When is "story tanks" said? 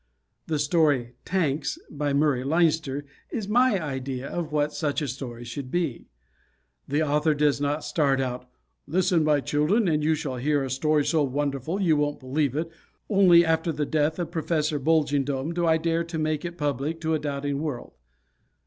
0.57-1.77